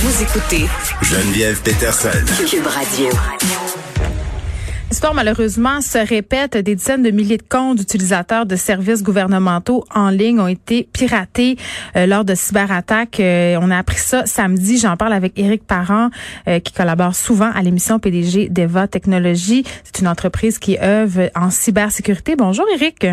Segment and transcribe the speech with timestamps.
[0.00, 0.66] Vous écoutez
[1.02, 2.10] Geneviève Peterson.
[2.48, 3.08] Cube Radio.
[4.90, 6.56] L'histoire, malheureusement, se répète.
[6.56, 11.56] Des dizaines de milliers de comptes d'utilisateurs de services gouvernementaux en ligne ont été piratés
[11.96, 13.18] euh, lors de cyberattaques.
[13.18, 14.78] Euh, on a appris ça samedi.
[14.78, 16.10] J'en parle avec Éric Parent,
[16.46, 19.64] euh, qui collabore souvent à l'émission PDG d'Eva Technologies.
[19.82, 22.36] C'est une entreprise qui œuvre en cybersécurité.
[22.36, 23.04] Bonjour, Éric.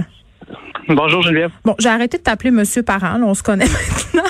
[0.88, 1.50] Bonjour, Geneviève.
[1.64, 3.18] Bon, j'ai arrêté de t'appeler Monsieur Parent.
[3.18, 3.66] Là, on se connaît
[4.14, 4.30] maintenant.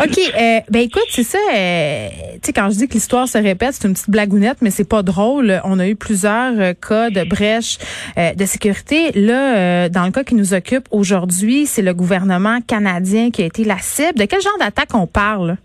[0.00, 0.18] OK.
[0.18, 1.38] Euh, ben écoute, c'est ça.
[1.54, 4.70] Euh, tu sais, quand je dis que l'histoire se répète, c'est une petite blagounette, mais
[4.70, 5.60] c'est pas drôle.
[5.64, 7.78] On a eu plusieurs euh, cas de brèches
[8.18, 9.12] euh, de sécurité.
[9.14, 13.64] Là, dans le cas qui nous occupe aujourd'hui, c'est le gouvernement canadien qui a été
[13.64, 14.18] la cible.
[14.18, 15.56] De quel genre d'attaque on parle?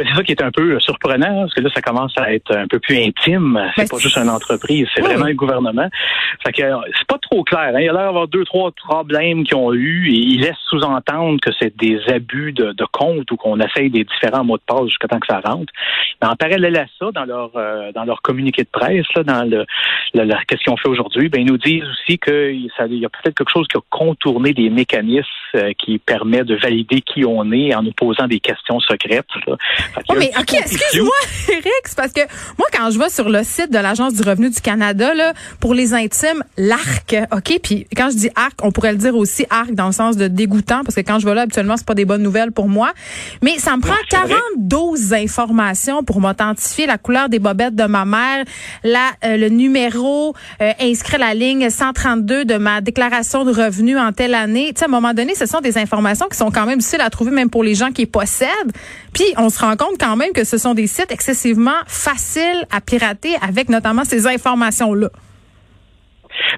[0.00, 2.56] Ben, c'est ça qui est un peu surprenant, parce que là, ça commence à être
[2.56, 3.60] un peu plus intime.
[3.76, 5.88] C'est Ben, pas juste une entreprise, c'est oui, vraiment le gouvernement.
[6.44, 6.62] Fait que
[6.96, 7.72] c'est pas trop clair.
[7.74, 7.80] Hein.
[7.80, 11.38] Il y a l'air d'avoir deux, trois problèmes qu'ils ont eu et ils laissent sous-entendre
[11.40, 14.86] que c'est des abus de, de compte ou qu'on essaye des différents mots de passe
[14.86, 15.70] jusqu'à temps que ça rentre.
[16.22, 19.42] Mais en parallèle à ça, dans leur euh, dans leur communiqué de presse, là, dans
[19.44, 19.66] le,
[20.14, 23.08] le- la- qu'est-ce qu'ils ont fait aujourd'hui, ben ils nous disent aussi qu'il y a
[23.08, 27.50] peut-être quelque chose qui a contourné des mécanismes euh, qui permet de valider qui on
[27.52, 29.26] est en nous posant des questions secrètes.
[29.46, 29.56] là.
[30.08, 31.12] Oh, mais OK, excuse-moi,
[31.48, 32.20] Eric, parce que
[32.58, 35.74] moi, quand je vais sur le site de l'Agence du revenu du Canada, là, pour
[35.74, 37.60] les intimes, l'ARC, OK?
[37.62, 40.28] Puis quand je dis ARC, on pourrait le dire aussi ARC dans le sens de
[40.28, 42.92] dégoûtant, parce que quand je vais là, habituellement, c'est pas des bonnes nouvelles pour moi.
[43.42, 44.34] Mais ça me prend vrai.
[44.58, 48.44] 42 informations pour m'authentifier la couleur des bobettes de ma mère,
[48.84, 53.96] la, euh, le numéro euh, inscrit à la ligne 132 de ma déclaration de revenus
[53.98, 54.72] en telle année.
[54.74, 57.00] Tu sais, à un moment donné, ce sont des informations qui sont quand même difficiles
[57.00, 58.72] à trouver, même pour les gens qui les possèdent.
[59.12, 62.80] Puis, on se rend compte quand même que ce sont des sites excessivement faciles à
[62.80, 65.08] pirater avec notamment ces informations-là.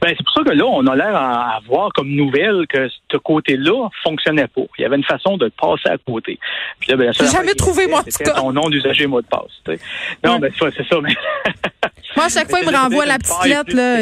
[0.00, 3.16] Ben, c'est pour ça que là, on a l'air à avoir comme nouvelle que ce
[3.16, 4.62] côté-là fonctionnait pas.
[4.78, 6.38] Il y avait une façon de passer à côté.
[6.78, 8.36] Puis là, ben, la seule J'ai jamais trouvé, moi, en tout C'était cas.
[8.41, 9.42] ton nom d'usager mot de passe.
[9.64, 9.80] tu sais.
[10.25, 10.41] Non, Ouais.
[10.41, 10.97] ben, c'est ça.
[11.03, 11.14] Mais
[12.16, 13.99] Moi, à chaque fois, il me renvoie la petite lettre, là.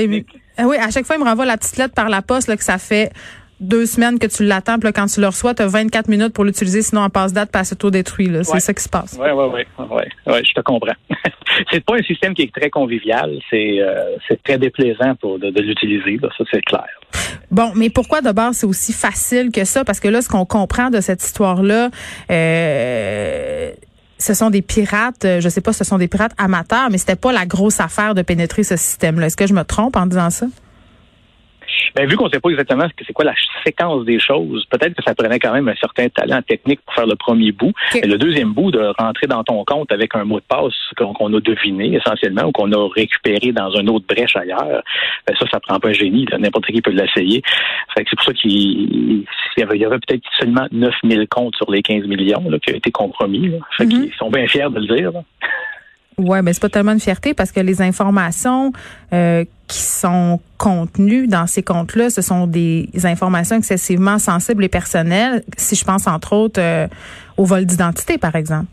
[0.59, 2.57] Ah oui, à chaque fois, il me renvoie la petite lettre par la poste, là,
[2.57, 3.11] que ça fait
[3.61, 4.79] deux semaines que tu l'attends.
[4.79, 7.33] Puis là, quand tu le reçois, tu as 24 minutes pour l'utiliser, sinon en passe
[7.33, 8.43] date, passe détruit là.
[8.45, 8.61] C'est Ouais.
[8.61, 9.19] ça qui se passe.
[9.21, 9.45] Oui, oui,
[9.79, 9.87] oui.
[9.91, 10.95] Ouais, ouais, je te comprends.
[11.71, 13.39] c'est pas un système qui est très convivial.
[13.51, 16.19] C'est euh, c'est très déplaisant pour de, de l'utiliser.
[16.37, 16.87] Ça, c'est clair.
[17.51, 19.85] Bon, mais pourquoi base c'est aussi facile que ça?
[19.85, 21.91] Parce que là, ce qu'on comprend de cette histoire-là,
[22.31, 23.71] euh,
[24.19, 27.17] ce sont des pirates, euh, je sais pas, ce sont des pirates amateurs, mais c'était
[27.17, 29.27] pas la grosse affaire de pénétrer ce système-là.
[29.27, 30.47] Est-ce que je me trompe en disant ça?
[31.95, 34.65] Ben, vu qu'on ne sait pas exactement ce que c'est quoi la séquence des choses,
[34.71, 37.73] peut-être que ça prenait quand même un certain talent technique pour faire le premier bout.
[37.95, 38.01] Ok.
[38.03, 41.35] Et le deuxième bout, de rentrer dans ton compte avec un mot de passe qu'on
[41.35, 44.83] a deviné essentiellement ou qu'on a récupéré dans une autre brèche ailleurs,
[45.27, 46.27] ben ça, ça prend pas un génie.
[46.39, 47.43] N'importe qui peut l'essayer.
[47.95, 49.25] Fait que c'est pour ça qu'il
[49.57, 52.91] il y avait, peut-être seulement 9000 comptes sur les 15 millions là, qui ont été
[52.91, 53.49] compromis.
[53.49, 53.59] Là.
[53.77, 53.91] Fait Mhm.
[53.91, 55.13] qu'ils sont bien fiers de le dire.
[55.13, 55.23] là.
[56.21, 58.73] Ouais, mais c'est pas tellement une fierté parce que les informations
[59.13, 65.43] euh, qui sont contenues dans ces comptes-là, ce sont des informations excessivement sensibles et personnelles.
[65.57, 66.87] Si je pense entre autres euh,
[67.37, 68.67] au vol d'identité, par exemple.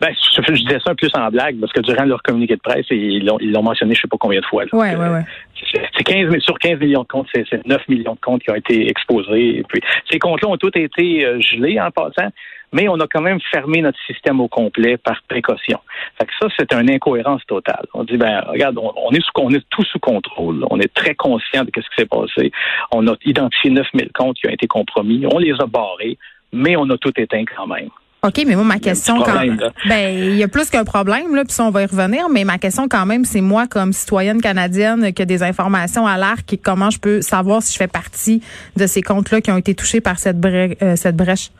[0.00, 2.86] Ben, je, je disais ça plus en blague parce que durant leur communiqué de presse,
[2.90, 4.64] ils l'ont ils l'ont mentionné je sais pas combien de fois.
[4.64, 4.70] là.
[4.72, 5.24] Ouais, ouais, ouais.
[5.72, 8.42] C'est c'est 15 000 sur 15 millions de comptes, c'est c'est 9 millions de comptes
[8.42, 9.58] qui ont été exposés.
[9.58, 9.80] Et puis,
[10.10, 12.30] ces comptes-là ont tous été euh, gelés en passant,
[12.72, 15.78] mais on a quand même fermé notre système au complet par précaution.
[16.18, 17.86] Fait que ça, c'est une incohérence totale.
[17.94, 20.66] On dit, ben, regarde, on, on est, sous, on est tout sous contrôle.
[20.70, 22.50] On est très conscient de ce qui s'est passé.
[22.92, 25.24] On a identifié 9 000 comptes qui ont été compromis.
[25.32, 26.18] On les a barrés,
[26.52, 27.90] mais on a tout éteint quand même.
[28.24, 29.70] OK, mais moi, ma question, quand là.
[29.86, 32.44] ben, il y a plus qu'un problème, là, puis ça, on va y revenir, mais
[32.44, 36.50] ma question, quand même, c'est moi, comme citoyenne canadienne, qui a des informations à l'arc
[36.52, 38.42] et comment je peux savoir si je fais partie
[38.76, 41.50] de ces comptes-là qui ont été touchés par cette, brè- euh, cette brèche?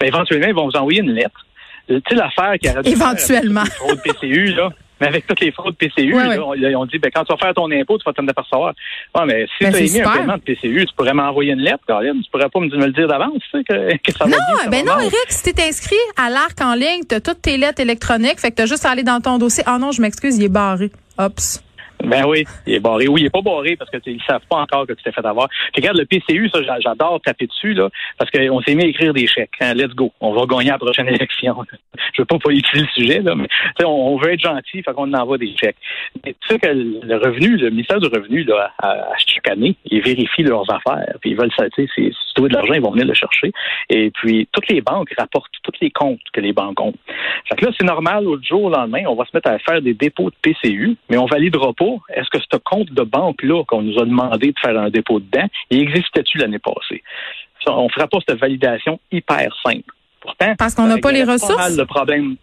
[0.00, 1.44] Ben, éventuellement, ils vont vous envoyer une lettre.
[1.88, 3.62] Tu sais, l'affaire qui a Éventuellement.
[3.64, 4.70] Les fraudes PCU, là.
[5.00, 6.74] Mais avec toutes les fraudes PCU, Ouais, là, ouais.
[6.74, 8.72] on, on dit, ben, quand tu vas faire ton impôt, tu vas t'en apercevoir.
[9.14, 11.60] Ouais, mais si Ben, tu as émis un paiement de PCU, tu pourrais m'envoyer une
[11.60, 12.22] lettre, Caroline.
[12.24, 14.36] Tu pourrais pas me, me le dire d'avance, tu sais, que, que ça va Non,
[14.62, 14.98] ça ben non.
[14.98, 18.56] Eric, si t'es inscrit à l'arc en ligne, t'as toutes tes lettres électroniques, fait que
[18.56, 19.62] t'as juste à aller dans ton dossier.
[19.66, 20.90] Ah non, je m'excuse, il est barré.
[21.18, 21.62] Ops.
[22.04, 23.08] Ben oui, il est barré.
[23.08, 25.24] Oui, il est pas barré parce que ils savent pas encore que tu t'es fait
[25.24, 25.48] avoir.
[25.48, 27.88] Puis regarde le PCU, ça, j'a- j'adore taper dessus là,
[28.18, 29.50] parce qu'on s'est mis à écrire des chèques.
[29.60, 29.74] hein.
[29.74, 31.56] Let's go, on va gagner la prochaine élection.
[32.14, 33.48] Je veux pas politiser le sujet là, mais
[33.84, 35.76] on, veut être gentil, fait qu'on envoie des chèques.
[36.24, 39.74] Mais tu sais que le revenu, le ministère du revenu là, à, à chaque année,
[39.86, 41.68] ils vérifient leurs affaires, puis ils veulent ça.
[41.70, 43.50] Tu sais, si tu de l'argent, ils vont venir le chercher.
[43.90, 46.92] Et puis toutes les banques rapportent tous les comptes que les banques ont.
[47.48, 49.80] Fait que là, c'est normal, l'autre jour, au lendemain, on va se mettre à faire
[49.80, 51.85] des dépôts de PCU, mais on validera pas.
[52.08, 55.46] Est-ce que ce compte de banque-là qu'on nous a demandé de faire un dépôt dedans,
[55.70, 57.02] il existait-tu l'année passée?
[57.68, 59.92] on ne fera pas cette validation hyper simple.
[60.20, 61.76] Pourtant, parce qu'on n'a pas les ressources?
[61.76, 62.36] le problème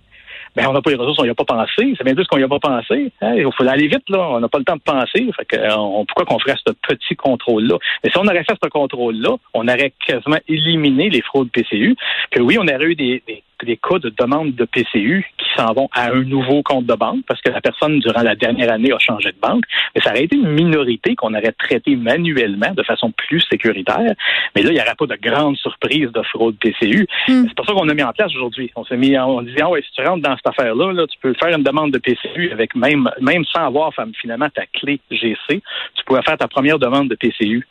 [0.55, 1.93] ben, on n'a pas les ressources, on n'y a pas pensé.
[1.97, 3.11] C'est bien plus qu'on n'y a pas pensé.
[3.21, 3.33] Hein.
[3.35, 4.29] Il faut aller vite, là.
[4.31, 5.29] On n'a pas le temps de penser.
[5.35, 7.77] Fait que, on, pourquoi qu'on ferait ce petit contrôle-là?
[8.03, 11.95] Mais si on aurait fait ce contrôle-là, on aurait quasiment éliminé les fraudes PCU.
[12.31, 15.73] Puis oui, on aurait eu des, des des cas de demande de PCU qui s'en
[15.73, 18.91] vont à un nouveau compte de banque parce que la personne, durant la dernière année,
[18.91, 19.63] a changé de banque.
[19.95, 24.13] Mais ça aurait été une minorité qu'on aurait traité manuellement de façon plus sécuritaire.
[24.55, 27.07] Mais là, il n'y aurait pas de grande surprise de fraude PCU.
[27.27, 27.45] Hmm.
[27.47, 28.71] C'est pour ça qu'on a mis en place aujourd'hui.
[28.75, 31.33] On s'est mis en disant, ouais, si tu rentres dans cette affaire-là, là, tu peux
[31.33, 35.37] faire une demande de PCU avec même, même sans avoir finalement ta clé GC.
[35.47, 37.65] Tu pourrais faire ta première demande de PCU.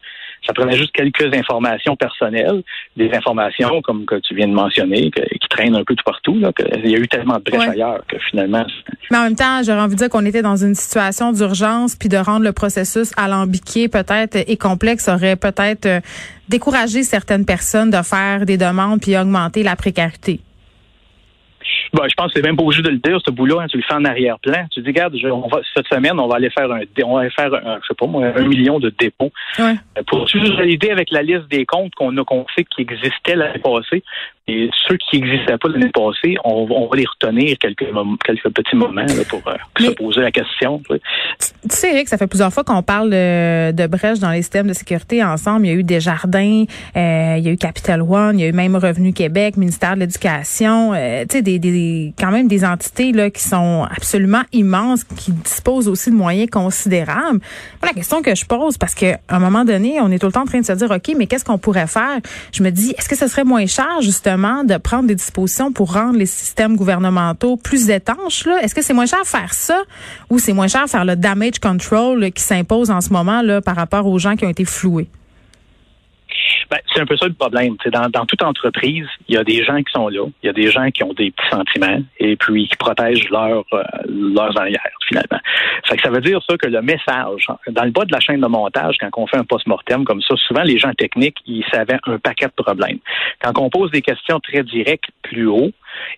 [0.46, 2.64] Ça prenait juste quelques informations personnelles,
[2.96, 6.36] des informations comme que tu viens de mentionner, qui traînent un peu tout partout.
[6.36, 6.50] Là,
[6.82, 8.66] il y a eu tellement de brèches ailleurs que finalement.
[9.10, 12.08] Mais en même temps, j'aurais envie de dire qu'on était dans une situation d'urgence, puis
[12.08, 16.00] de rendre le processus alambiqué peut-être et complexe aurait peut-être euh,
[16.48, 20.40] découragé certaines personnes de faire des demandes puis augmenter la précarité.
[21.92, 23.76] Ben, je pense que c'est même pas obligé de le dire, ce bout-là, hein, tu
[23.76, 24.66] le fais en arrière-plan.
[24.70, 27.30] Tu dis, regarde, on va, cette semaine, on va aller faire un, on va aller
[27.30, 29.30] faire un, je sais pas moi, un million de dépôts.
[29.58, 29.74] Ouais.
[29.98, 33.58] Euh, pour valider avec la liste des comptes qu'on a, qu'on sait qui existaient l'année
[33.58, 34.02] passée,
[34.48, 37.86] et ceux qui n'existaient pas l'année passée, on, va les retenir quelques,
[38.24, 40.82] quelques petits moments pour euh, se poser la question.
[40.88, 40.98] Tu,
[41.68, 45.22] sais, Eric, ça fait plusieurs fois qu'on parle de, brèches dans les systèmes de sécurité
[45.22, 45.66] ensemble.
[45.66, 46.64] Il y a eu Desjardins,
[46.96, 49.94] euh, il y a eu Capital One, il y a eu même Revenu Québec, ministère
[49.94, 51.70] de l'Éducation, euh, tu sais, des, des,
[52.18, 57.40] quand même des entités là qui sont absolument immenses, qui disposent aussi de moyens considérables.
[57.82, 60.42] la question que je pose, parce qu'à un moment donné, on est tout le temps
[60.42, 62.20] en train de se dire, OK, mais qu'est-ce qu'on pourrait faire?
[62.52, 65.92] Je me dis, est-ce que ce serait moins cher, justement, de prendre des dispositions pour
[65.92, 68.46] rendre les systèmes gouvernementaux plus étanches?
[68.62, 69.82] Est-ce que c'est moins cher faire ça?
[70.30, 73.76] Ou c'est moins cher faire le damage control qui s'impose en ce moment là, par
[73.76, 75.08] rapport aux gens qui ont été floués?
[76.72, 77.76] Ben, c'est un peu ça le problème.
[77.92, 80.54] Dans, dans toute entreprise, il y a des gens qui sont là, il y a
[80.54, 84.80] des gens qui ont des petits sentiments et puis qui protègent leur, euh, leurs arrières,
[85.06, 85.38] finalement.
[85.86, 88.40] Fait que ça veut dire ça que le message, dans le bas de la chaîne
[88.40, 91.98] de montage, quand on fait un post-mortem comme ça, souvent les gens techniques, ils savaient
[92.06, 93.00] un paquet de problèmes.
[93.42, 95.72] Quand on pose des questions très directes plus haut,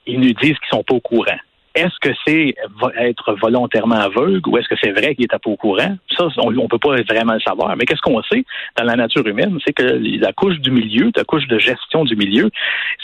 [0.06, 1.40] ils nous disent qu'ils sont pas au courant.
[1.74, 2.54] Est-ce que c'est
[2.98, 5.96] être volontairement aveugle ou est-ce que c'est vrai qu'il est pas au courant?
[6.16, 7.76] Ça, on ne peut pas vraiment le savoir.
[7.76, 8.44] Mais qu'est-ce qu'on sait
[8.76, 9.58] dans la nature humaine?
[9.64, 12.50] C'est que la couche du milieu, la couche de gestion du milieu,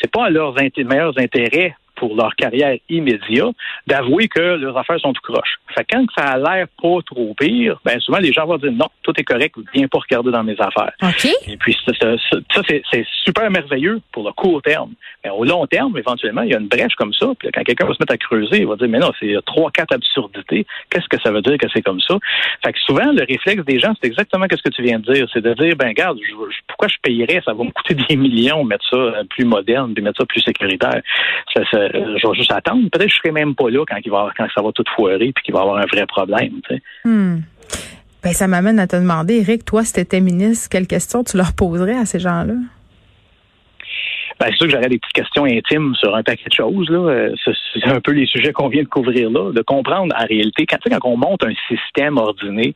[0.01, 3.55] c'est pas à leurs meilleurs intérêts pour leur carrière immédiate,
[3.87, 5.59] d'avouer que leurs affaires sont tout croches.
[5.75, 8.89] Fait quand ça a l'air pas trop pire, ben souvent les gens vont dire non,
[9.03, 10.93] tout est correct, viens pas regarder dans mes affaires.
[11.47, 14.93] Et puis ça, ça, c'est super merveilleux pour le court terme.
[15.23, 17.27] Mais au long terme, éventuellement, il y a une brèche comme ça.
[17.39, 19.71] Puis quand quelqu'un va se mettre à creuser, il va dire mais non, c'est trois,
[19.71, 20.67] quatre absurdités.
[20.89, 22.17] Qu'est-ce que ça veut dire que c'est comme ça?
[22.65, 25.29] Fait que souvent le réflexe des gens, c'est exactement ce que tu viens de dire,
[25.33, 26.19] c'est de dire ben regarde,
[26.67, 27.43] pourquoi je payerais?
[27.45, 31.03] Ça va me coûter des millions mettre ça plus moderne, puis mettre ça plus sécuritaire.
[31.55, 32.89] Ça, euh, je vais juste attendre.
[32.91, 35.33] Peut-être que je serai même pas là quand, il va, quand ça va tout foirer
[35.35, 36.61] puis qu'il va avoir un vrai problème.
[37.05, 37.39] Hmm.
[38.23, 41.37] Ben, ça m'amène à te demander, Eric, toi, si tu étais ministre, quelles questions tu
[41.37, 42.55] leur poserais à ces gens-là?
[44.41, 46.89] Ben, c'est sûr que j'aurais des petites questions intimes sur un paquet de choses.
[46.89, 47.11] Là.
[47.11, 50.65] Euh, c'est un peu les sujets qu'on vient de couvrir là, de comprendre en réalité,
[50.65, 52.75] quand, quand on monte un système ordonné,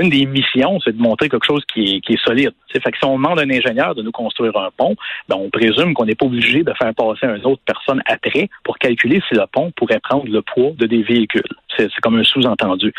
[0.00, 2.50] une des missions, c'est de montrer quelque chose qui est, qui est solide.
[2.72, 4.96] Fait que si on demande à un ingénieur de nous construire un pont,
[5.28, 8.76] ben, on présume qu'on n'est pas obligé de faire passer une autre personne après pour
[8.78, 11.42] calculer si le pont pourrait prendre le poids de des véhicules.
[11.76, 12.92] C'est comme un sous-entendu.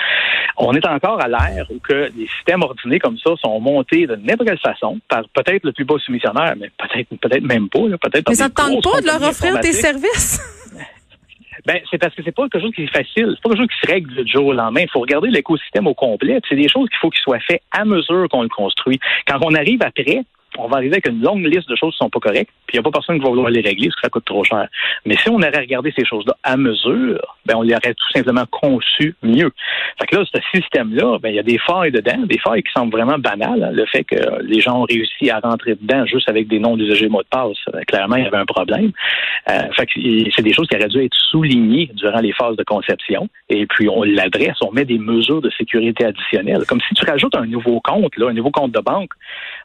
[0.57, 4.15] On est encore à l'ère où que les systèmes ordinés comme ça sont montés de
[4.15, 7.79] n'importe quelle façon par peut-être le plus bas soumissionnaire, mais peut-être peut-être même pas.
[8.27, 10.41] Mais ça tente pas de leur offrir tes services?
[11.65, 13.33] Ben, c'est parce que c'est pas quelque chose qui est facile.
[13.35, 14.81] C'est pas quelque chose qui se règle du jour au lendemain.
[14.83, 16.39] Il faut regarder l'écosystème au complet.
[16.47, 18.99] C'est des choses qu'il faut qu'il soit fait à mesure qu'on le construit.
[19.27, 20.23] Quand on arrive après,
[20.57, 22.77] on va arriver avec une longue liste de choses qui sont pas correctes, puis il
[22.77, 24.67] n'y a pas personne qui va vouloir les régler parce que ça coûte trop cher.
[25.05, 28.45] Mais si on avait regardé ces choses-là à mesure, ben on les aurait tout simplement
[28.51, 29.51] conçu mieux.
[29.99, 32.71] Fait que là, ce système-là, ben il y a des failles dedans, des failles qui
[32.71, 33.63] semblent vraiment banales.
[33.63, 33.71] Hein.
[33.71, 37.09] Le fait que les gens ont réussi à rentrer dedans juste avec des noms d'usagers
[37.09, 38.91] mots de passe, euh, clairement, il y avait un problème.
[39.49, 39.93] Euh, fait que
[40.35, 43.29] c'est des choses qui auraient dû être soulignées durant les phases de conception.
[43.49, 46.65] Et puis on l'adresse, on met des mesures de sécurité additionnelles.
[46.67, 49.11] Comme si tu rajoutes un nouveau compte, là, un nouveau compte de banque,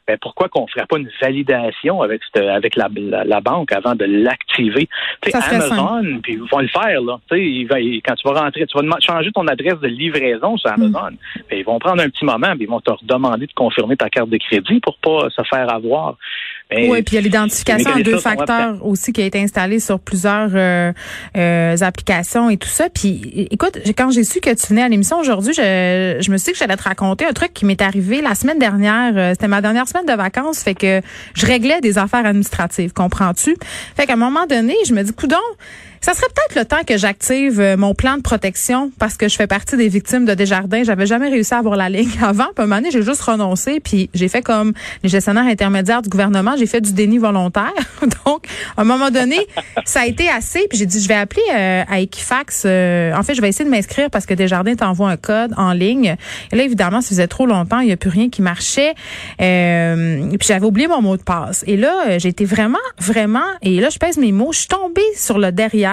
[0.07, 2.89] ben pourquoi qu'on ferait pas une validation avec avec la,
[3.25, 4.89] la, banque avant de l'activer?
[5.33, 7.19] Amazon, puis ils vont le faire là.
[7.31, 10.73] Il va, quand tu vas rentrer, tu vas changer ton adresse de livraison sur mm.
[10.73, 11.17] Amazon.
[11.51, 14.29] ils vont prendre un petit moment, puis ils vont te demander de confirmer ta carte
[14.29, 16.17] de crédit pour pas se faire avoir.
[16.89, 19.99] Oui, puis il y a l'identification en deux facteurs aussi qui a été installée sur
[19.99, 20.91] plusieurs euh,
[21.37, 22.89] euh, applications et tout ça.
[22.89, 26.47] Puis écoute, quand j'ai su que tu venais à l'émission aujourd'hui, je, je me suis
[26.47, 29.13] dit que j'allais te raconter un truc qui m'est arrivé la semaine dernière.
[29.15, 31.01] Euh, c'était ma dernière semaine de vacances, fait que
[31.33, 33.55] je réglais des affaires administratives, comprends-tu?
[33.95, 35.37] Fait qu'à un moment donné, je me dis, coudon,
[36.03, 39.37] ça serait peut-être le temps que j'active euh, mon plan de protection parce que je
[39.37, 40.83] fais partie des victimes de Desjardins.
[40.83, 42.47] J'avais jamais réussi à avoir la ligne avant.
[42.53, 43.79] Puis un moment donné, j'ai juste renoncé.
[43.79, 46.55] Puis j'ai fait comme les gestionnaires intermédiaires du gouvernement.
[46.59, 47.71] J'ai fait du déni volontaire.
[48.25, 49.47] Donc, à un moment donné,
[49.85, 50.67] ça a été assez.
[50.67, 52.63] Puis j'ai dit, je vais appeler euh, à Equifax.
[52.65, 55.71] Euh, en fait, je vais essayer de m'inscrire parce que Desjardins t'envoie un code en
[55.71, 56.17] ligne.
[56.51, 57.79] Et là, évidemment, ça faisait trop longtemps.
[57.79, 58.93] Il n'y a plus rien qui marchait.
[59.37, 61.63] puis j'avais oublié mon mot de passe.
[61.65, 63.39] Et là, j'ai été vraiment, vraiment...
[63.61, 64.51] Et là, je pèse mes mots.
[64.51, 65.92] Je suis tombée sur le derrière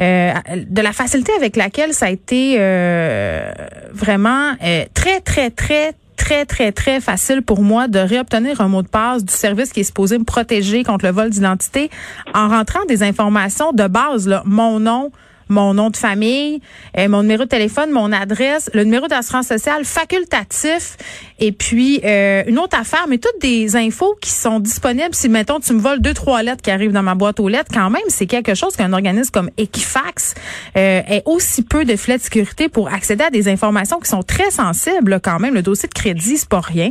[0.00, 3.52] euh, de la facilité avec laquelle ça a été euh,
[3.92, 8.82] vraiment euh, très, très, très, très, très, très facile pour moi de réobtenir un mot
[8.82, 11.90] de passe du service qui est supposé me protéger contre le vol d'identité
[12.34, 15.10] en rentrant des informations de base, là, mon nom,
[15.50, 16.60] mon nom de famille,
[16.96, 20.96] euh, mon numéro de téléphone, mon adresse, le numéro d'assurance sociale facultatif
[21.38, 25.60] et puis euh, une autre affaire, mais toutes des infos qui sont disponibles si, mettons,
[25.60, 28.02] tu me voles deux, trois lettres qui arrivent dans ma boîte aux lettres, quand même,
[28.08, 30.34] c'est quelque chose qu'un organisme comme Equifax
[30.76, 34.22] euh, ait aussi peu de filets de sécurité pour accéder à des informations qui sont
[34.22, 35.54] très sensibles quand même.
[35.54, 36.90] Le dossier de crédit, c'est pas rien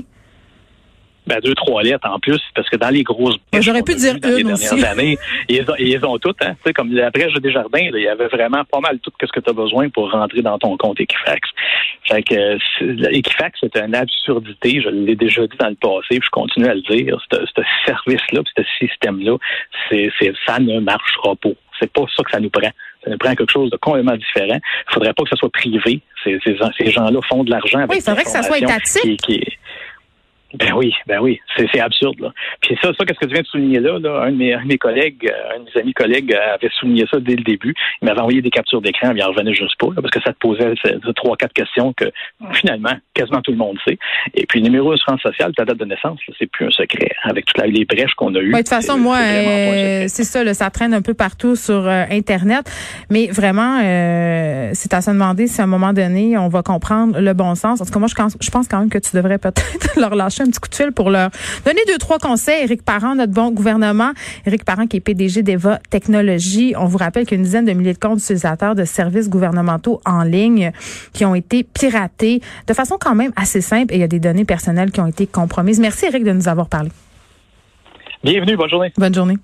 [1.29, 4.29] ben, deux, trois lettres en plus, parce que dans les grosses J'aurais pu dire dans
[4.29, 5.17] les dernières années,
[5.47, 6.41] ils, ont, ils ont toutes.
[6.41, 6.55] Hein.
[6.55, 9.31] Tu sais, comme la brèche des jardins, il y avait vraiment pas mal tout ce
[9.31, 11.49] que tu as besoin pour rentrer dans ton compte Equifax.
[12.07, 14.81] Fait que Equifax, c'est une absurdité.
[14.81, 17.17] Je l'ai déjà dit dans le passé, puis je continue à le dire.
[17.31, 19.37] Ce service-là, ce système-là,
[19.89, 20.11] c'est,
[20.47, 21.49] ça ne marchera pas.
[21.79, 22.71] C'est pas ça que ça nous prend.
[23.03, 24.59] Ça nous prend quelque chose de complètement différent.
[24.89, 26.01] Il faudrait pas que ça soit privé.
[26.23, 29.21] Ces, ces, gens-là font de l'argent avec Oui, il faudrait que ça soit étatique.
[29.21, 29.41] qui,
[30.55, 32.19] ben oui, ben oui, c'est absurde.
[32.19, 32.33] Là.
[32.61, 34.23] Puis ça, ça, qu'est-ce que tu viens de souligner là, là?
[34.23, 36.69] Un, de mes, un de mes collègues, euh, un de mes amis collègues euh, avait
[36.79, 37.75] souligné ça dès le début.
[38.01, 40.39] Il m'avait envoyé des captures d'écran, il en revenait juste pas, parce que ça te
[40.39, 40.73] posait
[41.15, 42.05] trois, quatre questions que
[42.53, 43.99] finalement, quasiment tout le monde sait.
[44.33, 47.11] Et puis, numéro d'assurance sociale, ta date de naissance, c'est plus un secret.
[47.23, 48.51] Avec toutes les brèches qu'on a eues.
[48.51, 52.71] de toute façon, moi, euh, c'est ça, là, ça traîne un peu partout sur Internet.
[53.11, 53.79] Mais vraiment,
[54.73, 57.81] c'est à se demander si à un moment donné, on va comprendre le bon sens.
[57.81, 60.15] En tout cas, moi, je pense, je pense quand même que tu devrais peut-être leur
[60.39, 61.29] lâcher un petit coup de fil pour leur
[61.65, 62.63] donner deux, trois conseils.
[62.63, 64.11] Éric Parent, notre bon gouvernement.
[64.45, 66.73] Éric Parent, qui est PDG d'Eva Technologies.
[66.77, 70.71] On vous rappelle qu'une dizaine de milliers de comptes d'utilisateurs de services gouvernementaux en ligne
[71.13, 74.19] qui ont été piratés de façon quand même assez simple et il y a des
[74.19, 75.79] données personnelles qui ont été compromises.
[75.79, 76.89] Merci, Éric, de nous avoir parlé.
[78.23, 78.57] Bienvenue.
[78.57, 78.93] Bonne journée.
[78.97, 79.37] Bonne journée.